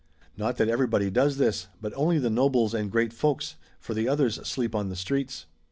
Not 0.35 0.57
that 0.57 0.67
everybody 0.67 1.11
does 1.11 1.37
this, 1.37 1.67
but 1.79 1.93
only 1.95 2.17
the 2.17 2.31
nobles 2.31 2.73
and 2.73 2.89
great 2.89 3.13
folks, 3.13 3.53
for 3.79 3.93
the 3.93 4.09
others 4.09 4.37
sleep 4.47 4.73
on 4.73 4.89
the 4.89 4.95
streets.' 4.95 5.45